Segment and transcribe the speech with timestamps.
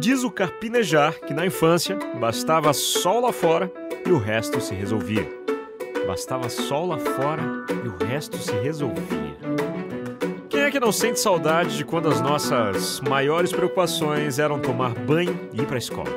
[0.00, 3.70] Diz o carpinejar que na infância bastava sol lá fora
[4.06, 5.28] e o resto se resolvia.
[6.06, 7.42] Bastava sol lá fora
[7.84, 9.36] e o resto se resolvia.
[10.48, 15.36] Quem é que não sente saudade de quando as nossas maiores preocupações eram tomar banho
[15.52, 16.10] e ir para a escola?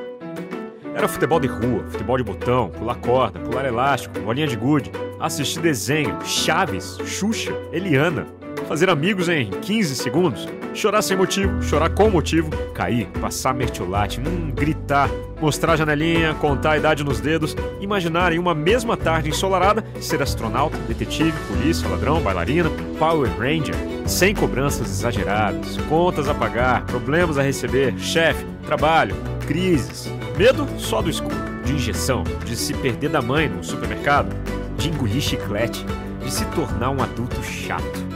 [0.93, 5.59] Era futebol de rua, futebol de botão, pular corda, pular elástico, bolinha de gude, assistir
[5.59, 8.27] desenho, Chaves, Xuxa, Eliana,
[8.67, 14.51] fazer amigos em 15 segundos, chorar sem motivo, chorar com motivo, cair, passar mertiolate, hum,
[14.51, 19.83] gritar, mostrar a janelinha, contar a idade nos dedos, imaginar em uma mesma tarde ensolarada
[19.99, 27.37] ser astronauta, detetive, polícia, ladrão, bailarina, Power Ranger, sem cobranças exageradas, contas a pagar, problemas
[27.37, 29.15] a receber, chefe, trabalho,
[29.47, 30.11] crises.
[30.37, 34.33] Medo só do escuro, de injeção, de se perder da mãe no supermercado,
[34.77, 35.85] de engolir chiclete,
[36.23, 38.11] de se tornar um adulto chato.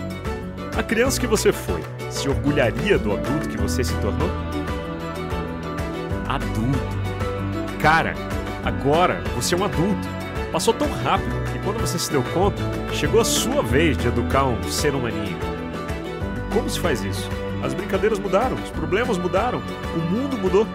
[0.78, 4.30] A criança que você foi se orgulharia do adulto que você se tornou?
[6.28, 6.96] Adulto.
[7.82, 8.14] Cara,
[8.64, 10.08] agora você é um adulto.
[10.52, 12.62] Passou tão rápido que quando você se deu conta,
[12.94, 15.38] chegou a sua vez de educar um ser humaninho.
[16.54, 17.30] Como se faz isso?
[17.62, 19.62] As brincadeiras mudaram, os problemas mudaram,
[19.96, 20.68] o mundo mudou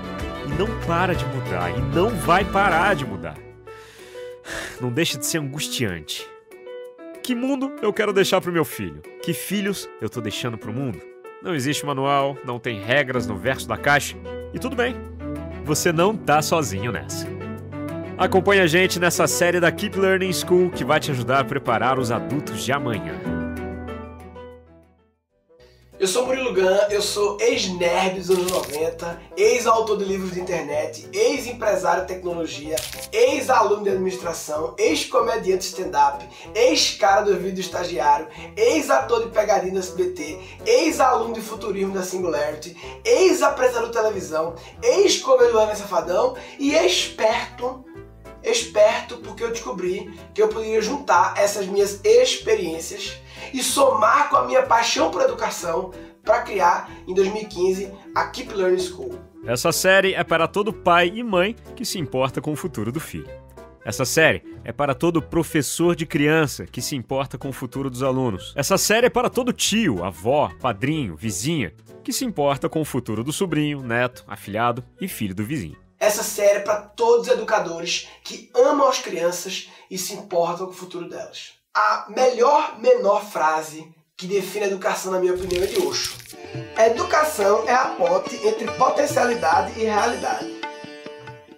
[0.47, 3.37] e não para de mudar e não vai parar de mudar.
[4.81, 6.27] Não deixa de ser angustiante.
[7.23, 9.01] Que mundo eu quero deixar pro meu filho?
[9.23, 11.10] Que filhos eu tô deixando pro mundo?
[11.43, 14.15] Não existe manual, não tem regras no verso da caixa.
[14.53, 14.95] E tudo bem.
[15.65, 17.27] Você não tá sozinho nessa.
[18.19, 21.99] Acompanhe a gente nessa série da Keep Learning School que vai te ajudar a preparar
[21.99, 23.40] os adultos de amanhã.
[26.01, 31.07] Eu sou Murilo Gun, eu sou ex-nerd dos anos 90, ex-autor de livros de internet,
[31.13, 32.77] ex-empresário de tecnologia,
[33.13, 41.35] ex-aluno de administração, ex-comediante stand-up, ex-cara do vídeo estagiário, ex-ator de pegadinha da SBT, ex-aluno
[41.35, 47.85] de futurismo da Singularity, ex-apresentador de televisão, ex-comedor Safadão e experto
[48.43, 53.21] esperto porque eu descobri que eu poderia juntar essas minhas experiências
[53.53, 55.93] e somar com a minha paixão por educação
[56.23, 59.19] para criar em 2015 a Keep Learning School.
[59.47, 63.01] Essa série é para todo pai e mãe que se importa com o futuro do
[63.01, 63.29] filho.
[63.85, 68.03] Essa série é para todo professor de criança que se importa com o futuro dos
[68.03, 68.53] alunos.
[68.55, 71.73] Essa série é para todo tio, avó, padrinho, vizinha
[72.05, 75.79] que se importa com o futuro do sobrinho, neto, afilhado e filho do vizinho.
[75.99, 80.73] Essa série é para todos os educadores que amam as crianças e se importam com
[80.73, 81.60] o futuro delas.
[81.73, 86.19] A melhor menor frase que define a educação, na minha opinião, é de Osho.
[86.77, 90.61] Educação é a ponte entre potencialidade e realidade.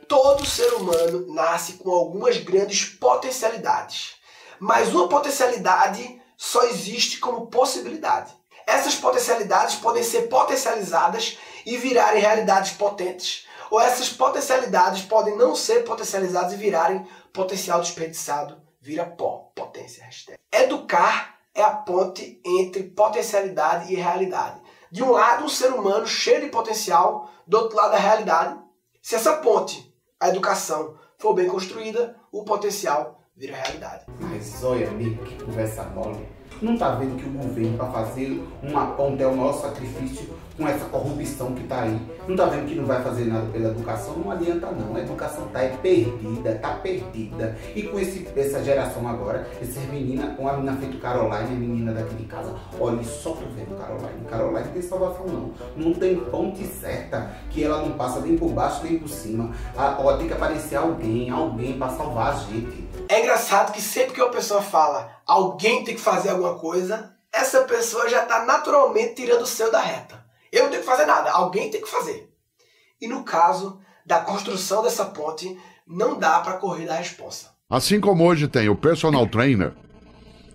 [0.07, 4.17] Todo ser humano nasce com algumas grandes potencialidades,
[4.61, 8.35] mas uma potencialidade só existe como possibilidade.
[8.67, 15.85] Essas potencialidades podem ser potencializadas e virarem realidades potentes, ou essas potencialidades podem não ser
[15.85, 20.39] potencializadas e virarem potencial desperdiçado, vira pó, potência, hashtag.
[20.51, 24.61] Educar é a ponte entre potencialidade e realidade.
[24.91, 28.59] De um lado, um ser humano cheio de potencial, do outro lado, a realidade.
[29.01, 34.05] Se essa ponte, a educação, for bem construída, o potencial vira realidade.
[34.21, 36.29] Mas olha, amigo, que conversa mole.
[36.63, 40.69] Não tá vendo que o governo, para fazer uma ponte, é o maior sacrifício com
[40.69, 42.01] essa corrupção que está aí.
[42.27, 44.17] Não está vendo que não vai fazer nada pela educação?
[44.17, 44.95] Não adianta não.
[44.95, 47.57] A educação está é perdida, está perdida.
[47.75, 51.93] E com esse, essa geração agora, essas meninas, com a menina feito Caroline, a menina
[51.93, 54.25] daqui de casa, olha, só tô vendo Caroline.
[54.29, 55.51] Caroline tem salvação não.
[55.77, 59.51] Não tem ponte certa que ela não passa nem por baixo nem por cima.
[59.77, 62.92] A, ó, tem que aparecer alguém, alguém para salvar a gente.
[63.09, 67.63] É engraçado que sempre que uma pessoa fala alguém tem que fazer alguma coisa, essa
[67.63, 70.25] pessoa já está naturalmente tirando o seu da reta.
[70.51, 72.31] Eu não tenho que fazer nada, alguém tem que fazer.
[73.01, 77.51] E no caso da construção dessa ponte, não dá para correr da responsa.
[77.69, 79.73] Assim como hoje tem o personal trainer,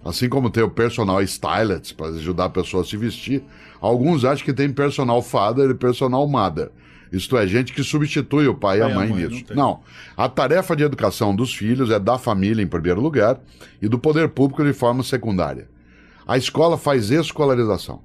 [0.06, 3.44] assim como tem o personal stylist para ajudar a pessoa a se vestir,
[3.82, 6.72] alguns acham que tem personal father e personal mother.
[7.12, 9.46] Isto é, gente que substitui o pai, pai e a mãe, a mãe nisso.
[9.50, 9.80] Não, não,
[10.16, 13.40] a tarefa de educação dos filhos é da família em primeiro lugar
[13.82, 15.70] e do poder público de forma secundária.
[16.28, 18.02] A escola faz escolarização.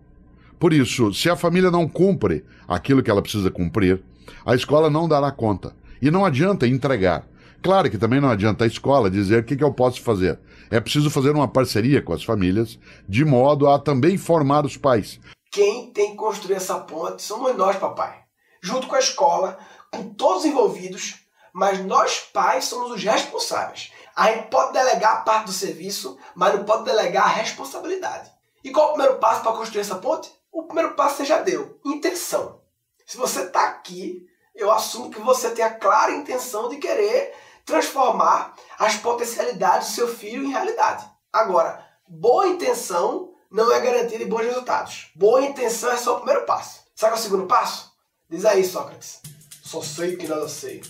[0.59, 4.01] Por isso, se a família não cumpre aquilo que ela precisa cumprir,
[4.47, 5.75] a escola não dará conta.
[6.01, 7.27] E não adianta entregar.
[7.63, 10.39] Claro que também não adianta a escola dizer o que, que eu posso fazer.
[10.71, 12.79] É preciso fazer uma parceria com as famílias,
[13.09, 15.21] de modo a também formar os pais.
[15.53, 18.23] Quem tem que construir essa ponte somos nós, papai.
[18.63, 19.59] Junto com a escola,
[19.91, 21.17] com todos envolvidos,
[21.53, 23.93] mas nós, pais, somos os responsáveis.
[24.17, 28.31] A gente pode delegar parte do serviço, mas não pode delegar a responsabilidade.
[28.65, 30.33] E qual é o primeiro passo para construir essa ponte?
[30.53, 31.81] o primeiro passo você já deu.
[31.85, 32.61] Intenção.
[33.07, 38.55] Se você está aqui eu assumo que você tem a clara intenção de querer transformar
[38.79, 41.09] as potencialidades do seu filho em realidade.
[41.33, 45.11] Agora, boa intenção não é garantia de bons resultados.
[45.15, 46.83] Boa intenção é só o primeiro passo.
[46.95, 47.92] Sabe é o segundo passo?
[48.33, 49.21] Diz aí, Sócrates.
[49.63, 50.83] Só sei que nada sei.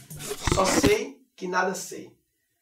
[0.54, 2.16] Só sei que nada sei.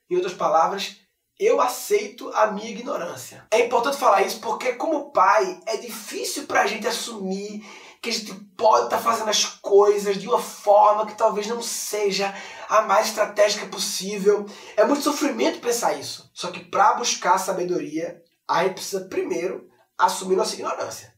[0.08, 0.96] Em outras palavras,
[1.38, 3.46] eu aceito a minha ignorância.
[3.50, 7.62] É importante falar isso porque, como pai, é difícil para a gente assumir
[8.00, 11.60] que a gente pode estar tá fazendo as coisas de uma forma que talvez não
[11.60, 12.34] seja
[12.66, 14.46] a mais estratégica possível.
[14.78, 16.30] É muito sofrimento pensar isso.
[16.32, 19.68] Só que para buscar sabedoria, a gente precisa primeiro
[19.98, 21.14] assumir nossa ignorância.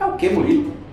[0.00, 0.83] É o que, Murilo?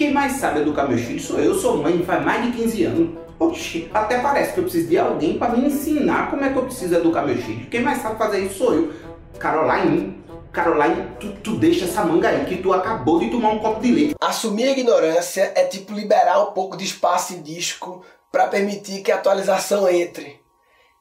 [0.00, 3.18] Quem mais sabe educar meus filhos sou eu, sou mãe, faz mais de 15 anos.
[3.38, 6.62] Oxi, até parece que eu preciso de alguém para me ensinar como é que eu
[6.62, 7.68] preciso educar meus filhos.
[7.68, 8.94] Quem mais sabe fazer isso sou eu.
[9.38, 10.24] Caroline,
[10.54, 13.92] Caroline, tu, tu deixa essa manga aí que tu acabou de tomar um copo de
[13.92, 14.14] leite.
[14.18, 18.02] Assumir a ignorância é tipo liberar um pouco de espaço em disco
[18.32, 20.40] para permitir que a atualização entre.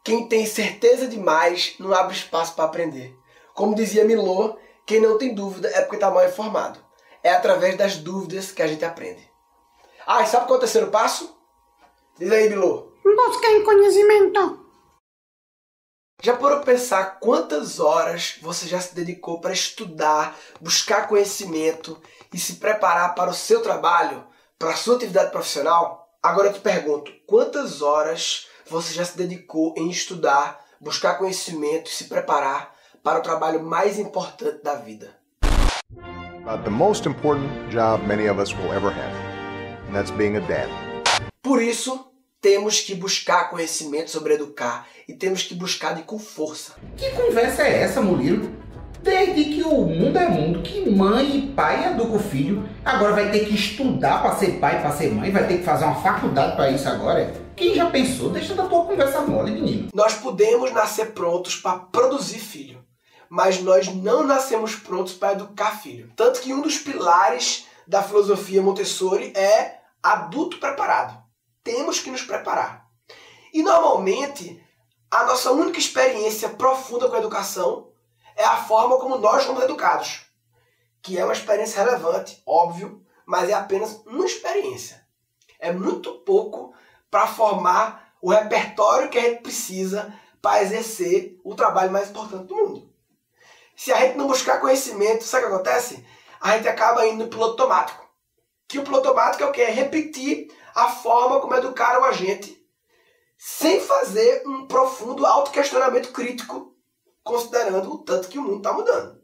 [0.04, 3.18] Quem tem certeza demais não abre espaço para aprender.
[3.54, 6.88] Como dizia Milô, quem não tem dúvida é porque está mal informado.
[7.24, 9.30] É através das dúvidas que a gente aprende.
[10.07, 11.38] Ah, e sabe qual é o terceiro passo?
[12.18, 12.94] Diz aí, Milô.
[13.04, 14.66] Buscar conhecimento.
[16.21, 22.01] Já parou pensar quantas horas você já se dedicou para estudar, buscar conhecimento
[22.33, 24.27] e se preparar para o seu trabalho,
[24.57, 26.10] para a sua atividade profissional?
[26.22, 31.94] Agora eu te pergunto, quantas horas você já se dedicou em estudar, buscar conhecimento e
[31.94, 35.19] se preparar para o trabalho mais importante da vida?
[41.44, 42.07] Por isso,
[42.42, 46.74] temos que buscar conhecimento sobre educar e temos que buscar de com força.
[46.98, 48.50] Que conversa é essa, Murilo?
[49.04, 53.30] Desde que o mundo é mundo, que mãe e pai educam o filho, agora vai
[53.30, 56.56] ter que estudar para ser pai, para ser mãe, vai ter que fazer uma faculdade
[56.56, 57.31] para isso agora.
[57.56, 58.31] Quem já pensou?
[58.31, 59.90] Deixa da tua conversa mole, menino.
[59.94, 62.79] Nós podemos nascer prontos para produzir filho,
[63.30, 66.12] mas nós não nascemos prontos para educar filho.
[66.16, 71.30] Tanto que um dos pilares da filosofia Montessori é adulto preparado
[71.70, 72.90] temos que nos preparar.
[73.54, 74.64] E normalmente,
[75.12, 77.92] a nossa única experiência profunda com a educação
[78.36, 80.22] é a forma como nós fomos educados,
[81.02, 85.06] que é uma experiência relevante, óbvio, mas é apenas uma experiência.
[85.60, 86.74] É muito pouco
[87.12, 92.56] para formar o repertório que a gente precisa para exercer o trabalho mais importante do
[92.56, 92.88] mundo.
[93.80, 96.06] Se a gente não buscar conhecimento, sabe o que acontece?
[96.42, 98.06] A gente acaba indo no piloto automático.
[98.68, 99.62] Que o piloto automático é o que?
[99.62, 102.62] É repetir a forma como educaram a gente,
[103.38, 106.76] sem fazer um profundo autoquestionamento crítico,
[107.24, 109.18] considerando o tanto que o mundo está mudando.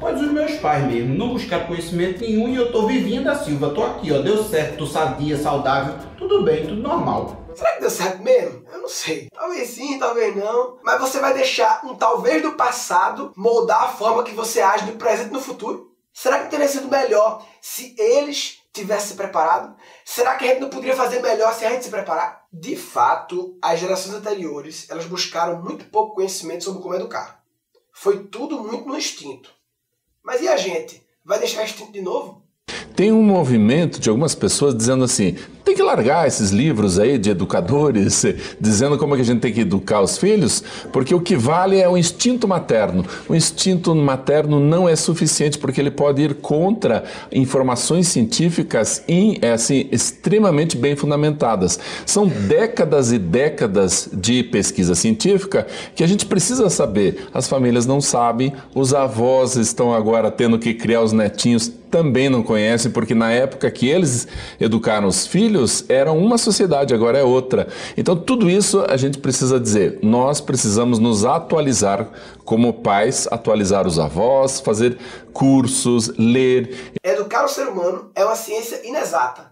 [0.00, 3.70] Pois os meus pais mesmo não buscaram conhecimento nenhum e eu tô vivinho da Silva,
[3.70, 7.45] tô aqui, ó, deu certo, tô sadia, saudável, tudo bem, tudo normal.
[7.56, 8.66] Será que deu certo mesmo?
[8.70, 9.28] Eu não sei.
[9.32, 10.78] Talvez sim, talvez não.
[10.82, 14.98] Mas você vai deixar um talvez do passado moldar a forma que você age no
[14.98, 15.96] presente e no futuro?
[16.12, 19.74] Será que teria sido melhor se eles tivesse se preparado?
[20.04, 22.46] Será que a gente não poderia fazer melhor se a gente se preparar?
[22.52, 27.42] De fato, as gerações anteriores, elas buscaram muito pouco conhecimento sobre como educar.
[27.90, 29.50] Foi tudo muito no instinto.
[30.22, 31.06] Mas e a gente?
[31.24, 32.45] Vai deixar instinto de novo?
[32.96, 35.36] Tem um movimento de algumas pessoas dizendo assim:
[35.66, 38.24] tem que largar esses livros aí de educadores,
[38.58, 40.62] dizendo como é que a gente tem que educar os filhos,
[40.92, 43.04] porque o que vale é o instinto materno.
[43.28, 49.02] O instinto materno não é suficiente porque ele pode ir contra informações científicas
[49.42, 51.80] é assim, extremamente bem fundamentadas.
[52.06, 57.26] São décadas e décadas de pesquisa científica que a gente precisa saber.
[57.34, 62.42] As famílias não sabem, os avós estão agora tendo que criar os netinhos também não
[62.42, 64.28] conhecem, porque na época que eles
[64.60, 67.68] educaram os filhos, era uma sociedade, agora é outra.
[67.96, 69.98] Então, tudo isso a gente precisa dizer.
[70.02, 72.06] Nós precisamos nos atualizar
[72.44, 74.98] como pais, atualizar os avós, fazer
[75.32, 76.92] cursos, ler.
[77.02, 79.50] Educar o ser humano é uma ciência inexata.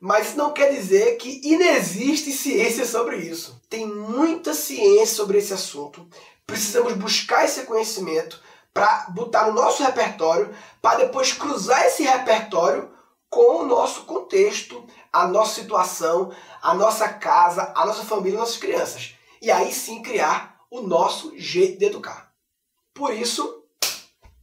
[0.00, 3.60] Mas não quer dizer que inexiste ciência sobre isso.
[3.68, 6.06] Tem muita ciência sobre esse assunto.
[6.46, 8.40] Precisamos buscar esse conhecimento
[8.72, 12.90] para botar no nosso repertório, para depois cruzar esse repertório
[13.28, 19.14] com o nosso contexto, a nossa situação, a nossa casa, a nossa família, nossas crianças.
[19.40, 22.32] E aí sim criar o nosso jeito de educar.
[22.94, 23.64] Por isso,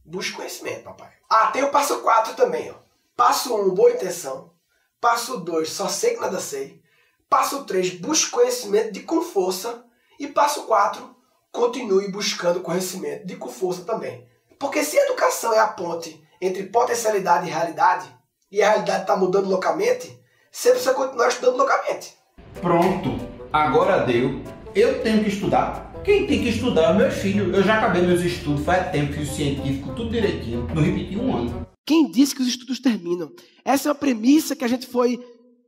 [0.04, 1.12] busque conhecimento, papai.
[1.28, 2.70] Ah, tem o passo 4 também.
[2.70, 2.74] Ó.
[3.14, 4.52] Passo 1, um, boa intenção.
[5.00, 6.82] Passo 2, só sei que nada sei.
[7.28, 9.84] Passo 3, busque conhecimento de com força.
[10.18, 11.14] E passo 4,
[11.52, 14.26] continue buscando conhecimento de com força também.
[14.58, 18.08] Porque se educação é a ponte entre potencialidade e realidade,
[18.50, 20.18] e a realidade está mudando loucamente,
[20.50, 22.14] você precisa continuar estudando loucamente.
[22.60, 23.10] Pronto,
[23.52, 24.42] agora deu.
[24.74, 25.92] Eu tenho que estudar.
[26.04, 27.54] Quem tem que estudar é meu filho.
[27.54, 30.66] Eu já acabei meus estudos faz tempo, fiz o científico, tudo direitinho.
[30.74, 31.66] Não repeti um ano.
[31.84, 33.30] Quem disse que os estudos terminam?
[33.64, 35.18] Essa é uma premissa que a gente foi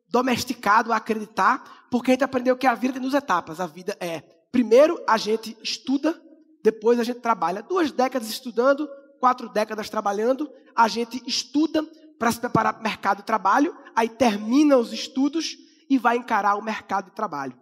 [0.09, 3.61] domesticado a acreditar, porque a gente aprendeu que a vida tem duas etapas.
[3.61, 4.23] A vida é,
[4.53, 6.21] primeiro a gente estuda,
[6.63, 7.63] depois a gente trabalha.
[7.63, 8.89] Duas décadas estudando,
[9.19, 10.51] quatro décadas trabalhando.
[10.75, 11.83] A gente estuda
[12.19, 15.57] para se preparar para o mercado de trabalho, aí termina os estudos
[15.89, 17.59] e vai encarar o mercado de trabalho.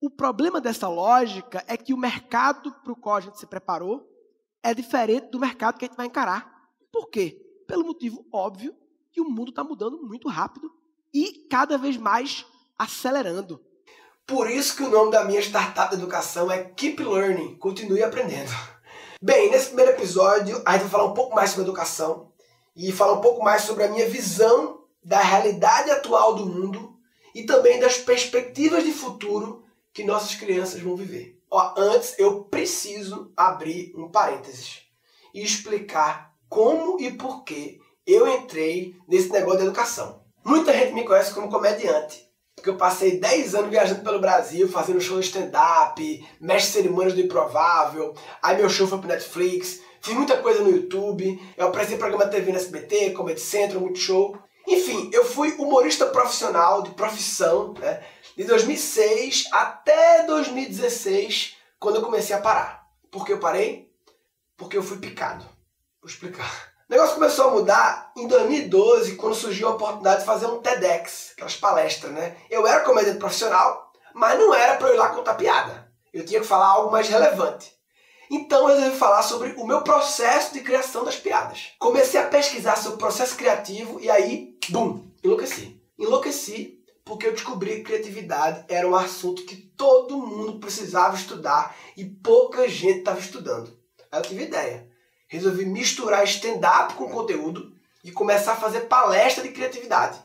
[0.00, 4.08] O problema dessa lógica é que o mercado para o qual a gente se preparou
[4.62, 6.68] é diferente do mercado que a gente vai encarar.
[6.90, 7.40] Por quê?
[7.66, 8.74] Pelo motivo óbvio
[9.12, 10.72] que o mundo está mudando muito rápido
[11.12, 12.44] e cada vez mais
[12.78, 13.62] acelerando.
[14.30, 18.52] Por isso que o nome da minha startup de educação é Keep Learning, continue aprendendo.
[19.20, 22.30] Bem, nesse primeiro episódio a gente vai falar um pouco mais sobre educação
[22.76, 26.96] e falar um pouco mais sobre a minha visão da realidade atual do mundo
[27.34, 31.36] e também das perspectivas de futuro que nossas crianças vão viver.
[31.50, 34.82] Ó, antes eu preciso abrir um parênteses
[35.34, 40.22] e explicar como e por que eu entrei nesse negócio de educação.
[40.44, 45.00] Muita gente me conhece como comediante, porque eu passei 10 anos viajando pelo Brasil, fazendo
[45.00, 50.36] show de stand-up, mestre cerimônias do improvável, aí meu show foi pro Netflix, fiz muita
[50.36, 54.36] coisa no YouTube, eu apresentei programa TV no SBT, Comedy Central, muito show.
[54.66, 58.02] Enfim, eu fui humorista profissional, de profissão, né?
[58.36, 62.86] De 2006 até 2016, quando eu comecei a parar.
[63.10, 63.90] Por que eu parei?
[64.56, 65.44] Porque eu fui picado.
[66.00, 66.69] Vou explicar.
[66.90, 71.30] O negócio começou a mudar em 2012, quando surgiu a oportunidade de fazer um TEDx,
[71.34, 72.36] aquelas palestras, né?
[72.50, 75.88] Eu era comediante profissional, mas não era para eu ir lá contar piada.
[76.12, 77.72] Eu tinha que falar algo mais relevante.
[78.28, 81.74] Então eu resolvi falar sobre o meu processo de criação das piadas.
[81.78, 85.80] Comecei a pesquisar sobre o processo criativo e aí, bum, enlouqueci.
[85.96, 92.04] Enlouqueci porque eu descobri que criatividade era um assunto que todo mundo precisava estudar e
[92.04, 93.78] pouca gente estava estudando.
[94.10, 94.89] Aí eu tive ideia.
[95.30, 97.72] Resolvi misturar stand-up com conteúdo
[98.02, 100.18] e começar a fazer palestra de criatividade.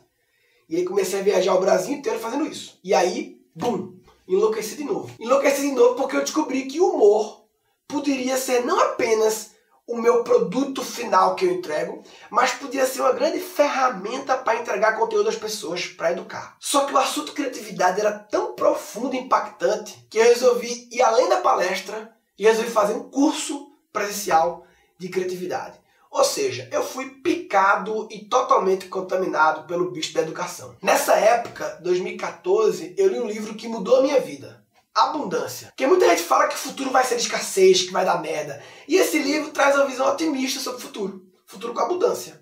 [0.68, 2.80] E aí comecei a viajar o Brasil inteiro fazendo isso.
[2.84, 5.14] E aí, bum, enlouqueci de novo.
[5.20, 7.46] Enlouqueci de novo porque eu descobri que o humor
[7.88, 9.52] poderia ser não apenas
[9.86, 14.98] o meu produto final que eu entrego, mas podia ser uma grande ferramenta para entregar
[14.98, 16.58] conteúdo às pessoas, para educar.
[16.60, 21.30] Só que o assunto criatividade era tão profundo e impactante que eu resolvi ir além
[21.30, 24.65] da palestra e resolvi fazer um curso presencial
[24.98, 25.80] de criatividade.
[26.10, 30.76] Ou seja, eu fui picado e totalmente contaminado pelo bicho da educação.
[30.82, 35.68] Nessa época, 2014, eu li um livro que mudou a minha vida abundância.
[35.68, 38.64] Porque muita gente fala que o futuro vai ser de escassez, que vai dar merda.
[38.88, 41.22] E esse livro traz uma visão otimista sobre o futuro.
[41.46, 42.42] Futuro com abundância.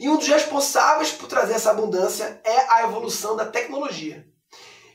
[0.00, 4.26] E um dos responsáveis por trazer essa abundância é a evolução da tecnologia.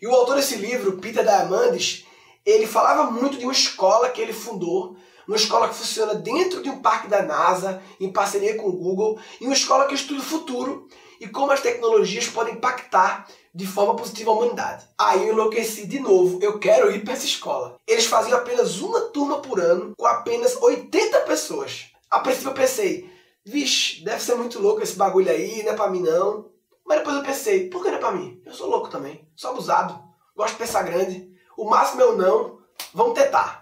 [0.01, 2.05] E o autor desse livro, Peter Diamandis,
[2.45, 4.97] ele falava muito de uma escola que ele fundou,
[5.29, 9.19] uma escola que funciona dentro de um parque da NASA, em parceria com o Google,
[9.39, 10.87] e uma escola que estuda o futuro
[11.21, 14.87] e como as tecnologias podem impactar de forma positiva a humanidade.
[14.97, 17.77] Aí eu enlouqueci de novo, eu quero ir para essa escola.
[17.87, 21.91] Eles faziam apenas uma turma por ano, com apenas 80 pessoas.
[22.09, 23.07] A princípio eu pensei,
[23.45, 26.49] vixe, deve ser muito louco esse bagulho aí, não é pra mim não.
[26.87, 28.41] Mas depois eu pensei, por que não é pra mim?
[28.43, 30.01] Eu sou louco também, sou abusado,
[30.35, 31.29] gosto de pensar grande.
[31.55, 32.57] O máximo é o não,
[32.95, 33.58] vamos tentar.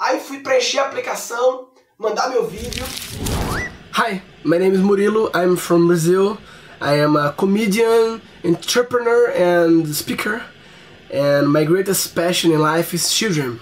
[0.00, 2.84] Aí fui preencher a aplicação, mandar meu vídeo.
[3.94, 6.38] Hi, my name is Murilo, I'm from Brazil.
[6.80, 10.44] I am a comedian, entrepreneur, and speaker,
[11.12, 13.58] and my greatest passion in life is children.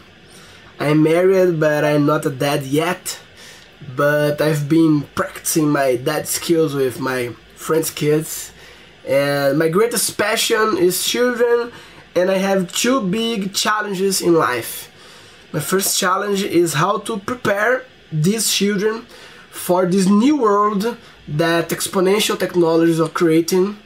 [0.79, 3.19] I'm married, but I'm not a dad yet.
[3.97, 8.53] But I've been practicing my dad skills with my friends' kids.
[9.09, 11.73] And my greatest passion is children,
[12.15, 14.91] and I have two big challenges in life.
[15.53, 19.07] My first challenge is how to prepare these children
[19.51, 20.97] for this new world
[21.29, 23.79] that exponential technologies are creating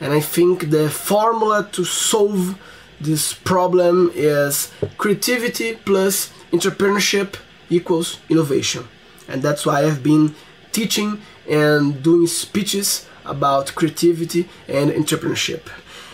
[0.00, 2.58] and I think the formula to solve
[3.00, 7.36] this problem is creativity plus entrepreneurship
[7.70, 8.86] equals innovation
[9.28, 10.34] and that's why I've been
[10.72, 15.62] teaching and doing speeches about creativity and entrepreneurship.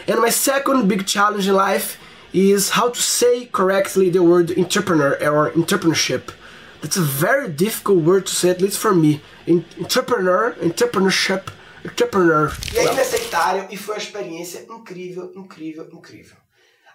[0.07, 1.99] And my second big challenge in life
[2.33, 6.31] is how to say correctly the word entrepreneur or entrepreneurship
[6.83, 9.21] That's a very difficult word to say, at least for me.
[9.47, 11.49] Entrepreneur, entrepreneurship,
[11.85, 12.53] entrepreneur.
[12.75, 16.42] E e foi uma experiência incrível, incrível, incrível.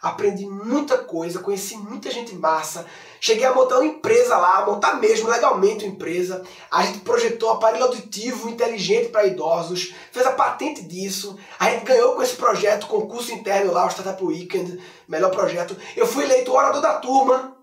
[0.02, 2.86] Aprendi muita coisa, conheci muita gente massa.
[3.20, 6.44] Cheguei a montar uma empresa lá, montar mesmo legalmente uma empresa.
[6.72, 11.38] A gente projetou aparelho auditivo inteligente para idosos, fez a patente disso.
[11.60, 15.76] A gente ganhou com esse projeto, concurso interno lá, o Startup Weekend, melhor projeto.
[15.96, 17.56] Eu fui eleito orador da turma.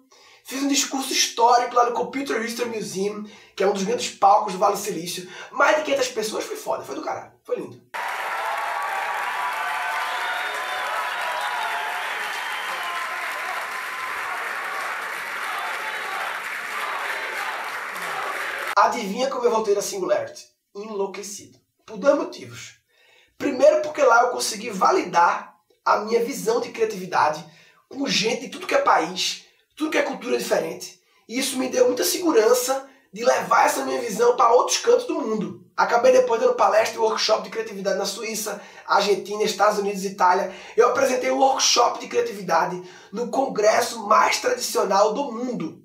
[0.46, 3.24] Fiz um discurso histórico lá no Computer History Museum,
[3.56, 5.26] que é um dos grandes palcos do Vale do Silício.
[5.50, 7.80] Mais de 500 pessoas, foi foda, foi do caralho, foi lindo.
[18.76, 20.48] Adivinha como eu voltei da Singularity?
[20.74, 21.58] Enlouquecido.
[21.86, 22.74] Por dois motivos.
[23.38, 25.54] Primeiro, porque lá eu consegui validar
[25.84, 27.44] a minha visão de criatividade
[27.88, 29.44] com gente de tudo que é país,
[29.76, 31.00] tudo que é cultura diferente.
[31.28, 35.20] E isso me deu muita segurança de levar essa minha visão para outros cantos do
[35.20, 35.64] mundo.
[35.76, 40.52] Acabei depois dando palestra e workshop de criatividade na Suíça, Argentina, Estados Unidos Itália.
[40.76, 45.80] Eu apresentei um workshop de criatividade no congresso mais tradicional do mundo.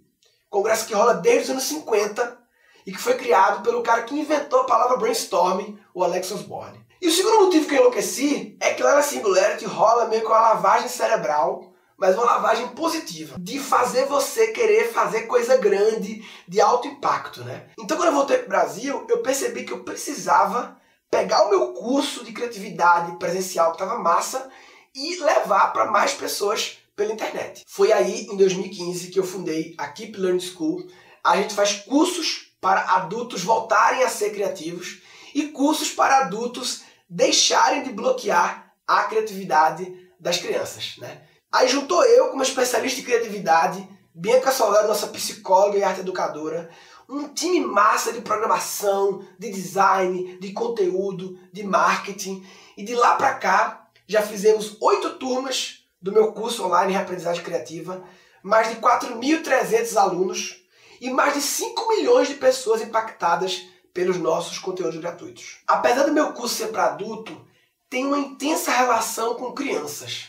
[0.49, 2.38] Congresso que rola desde os anos 50
[2.85, 6.79] e que foi criado pelo cara que inventou a palavra brainstorming, o Alex Osborne.
[7.01, 10.27] E o segundo motivo que eu enlouqueci é que lá na Singularity rola meio que
[10.27, 16.61] uma lavagem cerebral, mas uma lavagem positiva, de fazer você querer fazer coisa grande, de
[16.61, 17.67] alto impacto, né?
[17.79, 20.77] Então quando eu voltei para o Brasil, eu percebi que eu precisava
[21.09, 24.49] pegar o meu curso de criatividade presencial que estava massa
[24.95, 27.63] e levar para mais pessoas pela internet.
[27.65, 30.85] Foi aí, em 2015, que eu fundei a Keep Learning School.
[31.23, 35.01] A gente faz cursos para adultos voltarem a ser criativos
[35.33, 40.95] e cursos para adultos deixarem de bloquear a criatividade das crianças.
[40.97, 41.21] Né?
[41.51, 46.69] Aí juntou eu, como especialista em criatividade, Bianca Solero, nossa psicóloga e arte educadora,
[47.07, 52.45] um time massa de programação, de design, de conteúdo, de marketing.
[52.77, 57.43] E de lá para cá, já fizemos oito turmas do meu curso online em Aprendizagem
[57.43, 58.03] Criativa,
[58.43, 60.63] mais de 4.300 alunos,
[60.99, 65.59] e mais de 5 milhões de pessoas impactadas pelos nossos conteúdos gratuitos.
[65.67, 67.45] Apesar do meu curso ser para adulto,
[67.89, 70.27] tem uma intensa relação com crianças.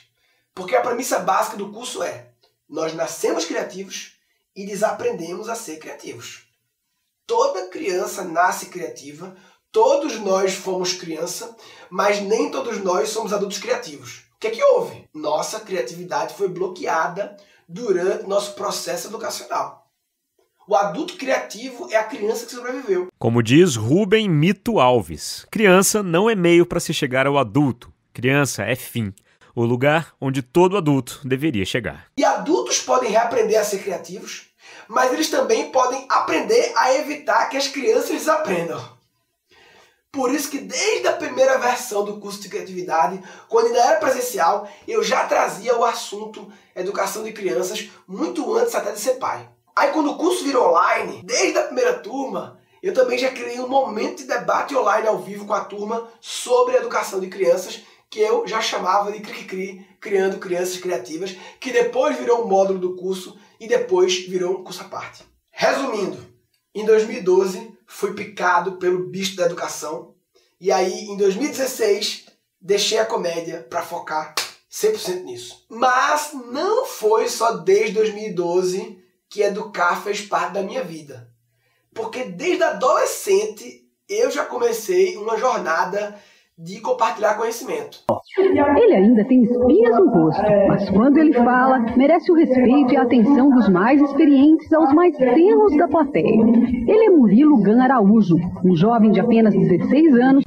[0.54, 2.30] Porque a premissa básica do curso é:
[2.68, 4.16] nós nascemos criativos
[4.54, 6.46] e desaprendemos a ser criativos.
[7.26, 9.36] Toda criança nasce criativa,
[9.70, 11.56] todos nós fomos criança,
[11.88, 14.24] mas nem todos nós somos adultos criativos.
[14.34, 15.08] O que é que houve?
[15.14, 17.36] Nossa criatividade foi bloqueada
[17.68, 19.79] durante nosso processo educacional.
[20.70, 23.08] O adulto criativo é a criança que sobreviveu.
[23.18, 27.92] Como diz Rubem Mito Alves, criança não é meio para se chegar ao adulto.
[28.14, 29.12] Criança é fim,
[29.52, 32.06] o lugar onde todo adulto deveria chegar.
[32.16, 34.50] E adultos podem reaprender a ser criativos,
[34.86, 38.80] mas eles também podem aprender a evitar que as crianças desaprendam.
[40.12, 44.70] Por isso que desde a primeira versão do curso de criatividade, quando ainda era presencial,
[44.86, 49.48] eu já trazia o assunto educação de crianças muito antes até de ser pai.
[49.80, 53.66] Aí quando o curso virou online, desde a primeira turma, eu também já criei um
[53.66, 58.46] momento de debate online ao vivo com a turma sobre educação de crianças, que eu
[58.46, 63.66] já chamava de Cri-Cri, Criando Crianças Criativas, que depois virou um módulo do curso e
[63.66, 65.24] depois virou um curso à parte.
[65.50, 66.18] Resumindo,
[66.74, 70.14] em 2012 fui picado pelo bicho da educação
[70.60, 72.26] e aí em 2016
[72.60, 74.34] deixei a comédia para focar
[74.70, 75.64] 100% nisso.
[75.70, 78.99] Mas não foi só desde 2012
[79.30, 81.28] que educar fez parte da minha vida.
[81.94, 86.16] Porque desde adolescente eu já comecei uma jornada
[86.58, 88.00] de compartilhar conhecimento.
[88.36, 93.02] Ele ainda tem espinhas no rosto, mas quando ele fala, merece o respeito e a
[93.02, 96.26] atenção dos mais experientes aos mais tenros da plateia.
[96.86, 100.44] Ele é Murilo Gan Araújo, um jovem de apenas 16 anos.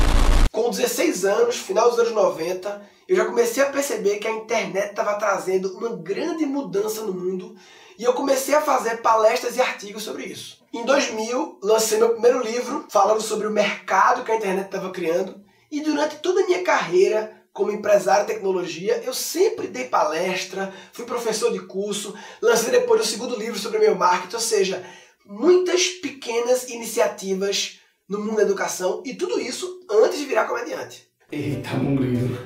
[0.52, 4.90] Com 16 anos, final dos anos 90, eu já comecei a perceber que a internet
[4.90, 7.56] estava trazendo uma grande mudança no mundo
[7.98, 10.64] e eu comecei a fazer palestras e artigos sobre isso.
[10.74, 15.44] Em 2000, lancei meu primeiro livro falando sobre o mercado que a internet estava criando.
[15.72, 21.06] E durante toda a minha carreira como empresário de tecnologia, eu sempre dei palestra, fui
[21.06, 24.84] professor de curso, lancei depois o segundo livro sobre meu marketing, ou seja,
[25.24, 27.80] muitas pequenas iniciativas
[28.10, 31.08] no mundo da educação e tudo isso antes de virar comediante.
[31.32, 32.38] Eita, Murilo.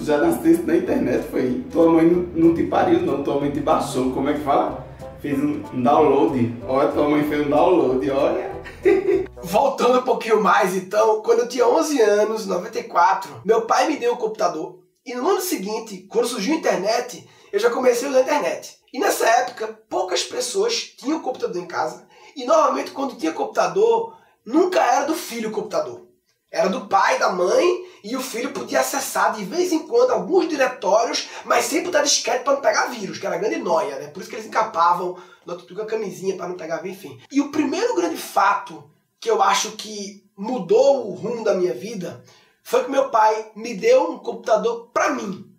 [0.00, 1.62] Tu já nasceste na internet, foi.
[1.70, 3.22] Tua mãe não, não te pariu, não.
[3.22, 4.10] Tua mãe te baixou.
[4.12, 4.82] Como é que fala?
[5.20, 6.56] Fez um, um download.
[6.66, 8.50] Olha, tua mãe fez um download, olha.
[9.42, 14.14] Voltando um pouquinho mais, então, quando eu tinha 11 anos, 94, meu pai me deu
[14.14, 14.78] um computador.
[15.04, 18.78] E no ano seguinte, quando surgiu a internet, eu já comecei a usar a internet.
[18.94, 22.06] E nessa época, poucas pessoas tinham computador em casa.
[22.34, 26.09] E normalmente, quando tinha computador, nunca era do filho o computador.
[26.50, 30.48] Era do pai, da mãe, e o filho podia acessar de vez em quando alguns
[30.48, 34.08] diretórios, mas sempre botar disquete para não pegar vírus, que era grande noia, né?
[34.08, 37.20] Por isso que eles encapavam no com a camisinha para não pegar vírus, enfim.
[37.30, 42.24] E o primeiro grande fato que eu acho que mudou o rumo da minha vida
[42.62, 45.54] foi que meu pai me deu um computador para mim,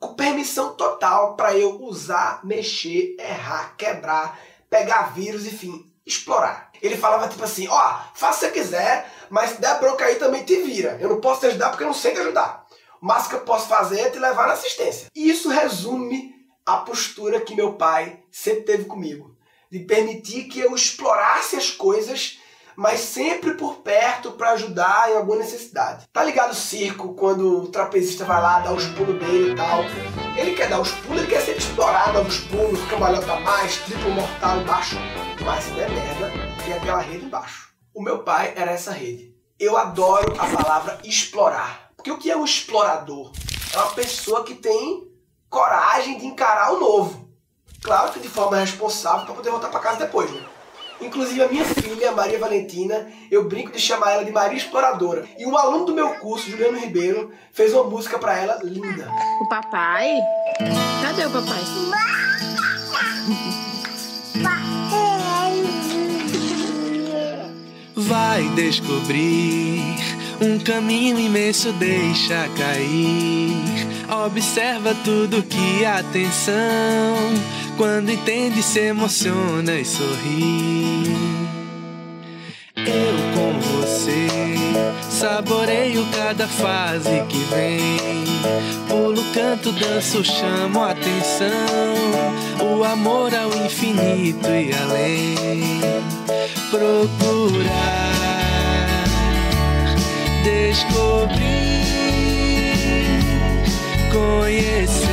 [0.00, 4.38] com permissão total para eu usar, mexer, errar, quebrar,
[4.70, 6.67] pegar vírus, enfim, explorar.
[6.82, 10.44] Ele falava tipo assim, ó, oh, faça se quiser, mas se der bronca aí também
[10.44, 10.96] te vira.
[11.00, 12.66] Eu não posso te ajudar porque eu não sei te ajudar.
[13.00, 15.08] O máximo que eu posso fazer é te levar na assistência.
[15.14, 16.34] E isso resume
[16.66, 19.36] a postura que meu pai sempre teve comigo.
[19.70, 22.38] De permitir que eu explorasse as coisas,
[22.76, 26.06] mas sempre por perto para ajudar em alguma necessidade.
[26.12, 29.80] Tá ligado o circo, quando o trapezista vai lá dar os pulos dele e tal.
[30.36, 34.10] Ele quer dar os pulos, ele quer ser explorado, dar os pulos, cambalhota mais, triplo
[34.10, 34.96] mortal embaixo.
[35.44, 37.68] Mas se der merda, aquela rede embaixo.
[37.94, 39.34] O meu pai era essa rede.
[39.58, 41.90] Eu adoro a palavra explorar.
[41.96, 43.32] Porque o que é um explorador?
[43.72, 45.08] É uma pessoa que tem
[45.48, 47.28] coragem de encarar o novo.
[47.82, 50.44] Claro que de forma responsável para poder voltar para casa depois, né?
[51.00, 55.28] Inclusive a minha filha, Maria Valentina, eu brinco de chamar ela de Maria Exploradora.
[55.38, 59.08] E um aluno do meu curso, Juliano Ribeiro, fez uma música para ela linda.
[59.40, 60.16] O papai?
[61.02, 61.62] Cadê o papai?
[68.08, 69.82] Vai descobrir
[70.40, 73.52] um caminho imenso, deixa cair.
[74.26, 76.54] Observa tudo que atenção.
[77.76, 81.04] Quando entende, se emociona e sorri.
[82.76, 83.27] Eu
[85.18, 87.98] saboreio cada fase que vem.
[88.88, 91.48] Pulo, canto, danço, chamo atenção.
[92.60, 95.34] O amor ao infinito e além
[96.70, 98.04] procurar,
[100.44, 101.38] descobrir,
[104.12, 105.08] conhecer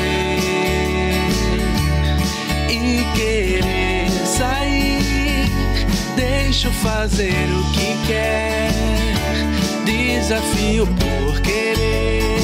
[2.69, 5.49] e querer sair.
[6.15, 8.94] Deixo fazer o que quer,
[9.85, 12.39] desafio por querer.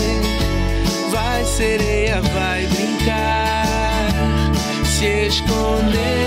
[1.10, 4.08] Vai sereia, vai brincar,
[4.86, 6.22] se esconder.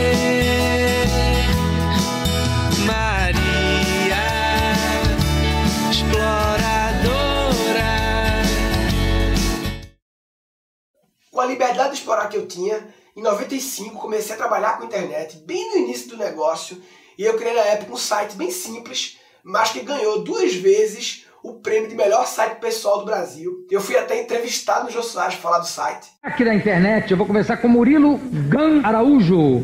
[11.35, 15.39] Com a liberdade de explorar que eu tinha, em 95 comecei a trabalhar com internet,
[15.39, 16.81] bem no início do negócio,
[17.19, 21.53] e eu criei na época um site bem simples, mas que ganhou duas vezes o
[21.53, 23.67] prêmio de melhor site pessoal do Brasil.
[23.71, 26.09] Eu fui até entrevistado no Jô Soares falar do site.
[26.23, 28.17] Aqui na internet eu vou começar com Murilo
[28.49, 29.63] Gan Araújo.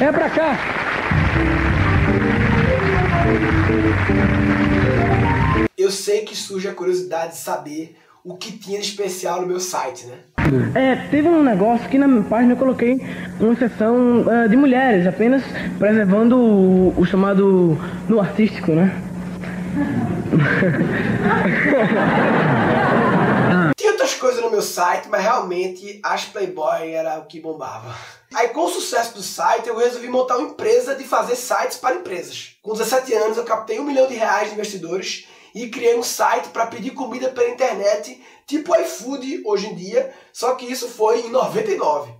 [0.00, 0.56] É pra cá.
[5.76, 9.60] Eu sei que surge a curiosidade de saber o que tinha de especial no meu
[9.60, 10.14] site, né?
[10.74, 13.00] É, teve um negócio que na página eu coloquei
[13.40, 15.42] uma seção uh, de mulheres, apenas
[15.78, 17.76] preservando o, o chamado
[18.08, 19.05] no artístico, né?
[23.76, 27.94] Tinha outras coisas no meu site, mas realmente as Playboy era o que bombava.
[28.34, 31.96] Aí, com o sucesso do site, eu resolvi montar uma empresa de fazer sites para
[31.96, 32.56] empresas.
[32.62, 36.48] Com 17 anos, eu captei um milhão de reais de investidores e criei um site
[36.48, 41.30] para pedir comida pela internet, tipo iFood hoje em dia, só que isso foi em
[41.30, 42.12] 99.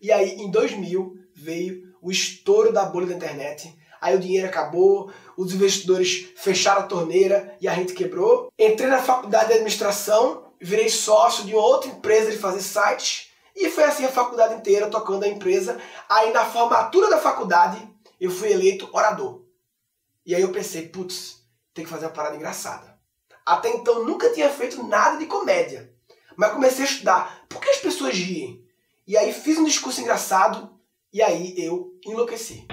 [0.00, 3.76] E aí, em 2000, veio o estouro da bolha da internet.
[4.00, 8.52] Aí o dinheiro acabou, os investidores fecharam a torneira e a gente quebrou.
[8.58, 13.84] Entrei na faculdade de administração, virei sócio de outra empresa de fazer sites e foi
[13.84, 15.80] assim a faculdade inteira tocando a empresa.
[16.08, 17.80] Aí na formatura da faculdade
[18.20, 19.42] eu fui eleito orador.
[20.24, 21.38] E aí eu pensei, putz,
[21.74, 22.98] tem que fazer uma parada engraçada.
[23.44, 25.92] Até então nunca tinha feito nada de comédia.
[26.36, 27.46] Mas comecei a estudar.
[27.48, 28.64] Por que as pessoas riem?
[29.06, 30.70] E aí fiz um discurso engraçado
[31.12, 32.66] e aí eu enlouqueci.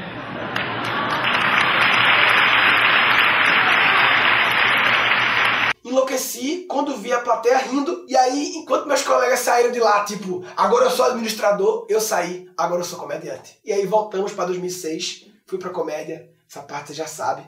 [5.86, 10.44] Enlouqueci quando vi a plateia rindo, e aí, enquanto meus colegas saíram de lá, tipo,
[10.58, 13.60] agora eu sou administrador, eu saí, agora eu sou comediante.
[13.64, 17.48] E aí voltamos para 2006, fui pra comédia, essa parte você já sabe.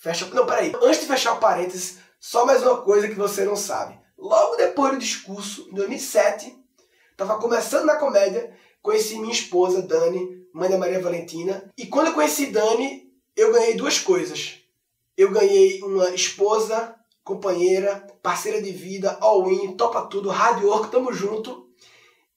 [0.00, 0.26] Fecha.
[0.34, 0.72] Não, peraí.
[0.82, 3.96] Antes de fechar o parênteses, só mais uma coisa que você não sabe.
[4.18, 6.58] Logo depois do discurso, em 2007,
[7.12, 11.72] estava começando na comédia, conheci minha esposa, Dani, mãe da Maria Valentina.
[11.78, 14.58] E quando eu conheci Dani, eu ganhei duas coisas.
[15.16, 16.93] Eu ganhei uma esposa,
[17.24, 21.66] companheira, parceira de vida, all-in, topa tudo, hard work, tamo junto.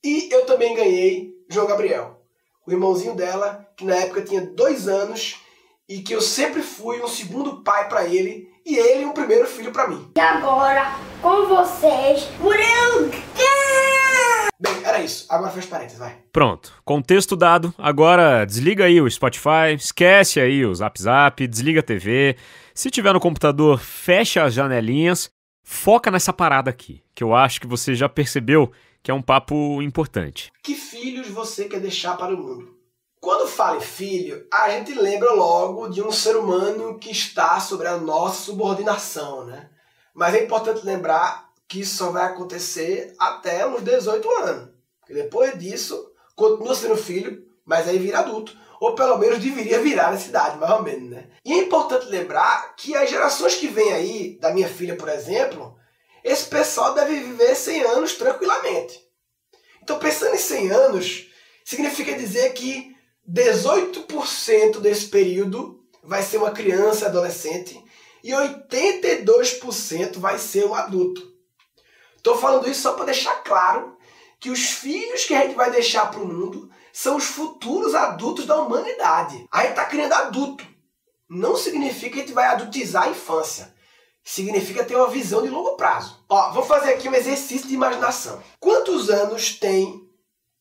[0.03, 2.21] E eu também ganhei João Gabriel,
[2.65, 5.41] o irmãozinho dela, que na época tinha dois anos
[5.87, 9.71] e que eu sempre fui um segundo pai para ele e ele um primeiro filho
[9.71, 10.11] para mim.
[10.15, 13.09] E agora, com vocês, Murilo
[14.87, 15.25] era isso.
[15.29, 16.17] Agora fecha parênteses, vai.
[16.31, 17.73] Pronto, contexto dado.
[17.77, 22.35] Agora desliga aí o Spotify, esquece aí o Zap Zap, desliga a TV.
[22.73, 25.29] Se tiver no computador, fecha as janelinhas,
[25.63, 28.71] foca nessa parada aqui, que eu acho que você já percebeu
[29.03, 30.51] que é um papo importante.
[30.63, 32.77] Que filhos você quer deixar para o mundo?
[33.19, 37.87] Quando fala em filho, a gente lembra logo de um ser humano que está sobre
[37.87, 39.69] a nossa subordinação, né?
[40.13, 44.76] Mas é importante lembrar que isso só vai acontecer até uns 18 anos.
[45.09, 48.57] Depois disso, continua sendo filho, mas aí vira adulto.
[48.79, 51.29] Ou pelo menos deveria virar nessa idade, mais ou menos, né?
[51.43, 55.75] E é importante lembrar que as gerações que vêm aí, da minha filha, por exemplo,
[56.23, 58.99] esse pessoal deve viver 100 anos tranquilamente.
[59.81, 61.27] Então, pensando em 100 anos,
[61.65, 62.95] significa dizer que
[63.27, 67.83] 18% desse período vai ser uma criança adolescente
[68.23, 71.21] e 82% vai ser um adulto.
[72.15, 73.96] Estou falando isso só para deixar claro
[74.39, 78.45] que os filhos que a gente vai deixar para o mundo são os futuros adultos
[78.45, 79.45] da humanidade.
[79.51, 80.65] A gente está criando adulto.
[81.29, 83.73] Não significa que a gente vai adultizar a infância.
[84.23, 86.23] Significa ter uma visão de longo prazo.
[86.27, 88.41] Ó, vou fazer aqui um exercício de imaginação.
[88.59, 90.07] Quantos anos tem